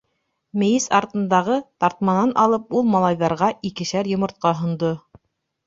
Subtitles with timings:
[0.61, 4.93] Мейес артындағы тартманан алып, ул малайҙарға икешәр йомортҡа һондо.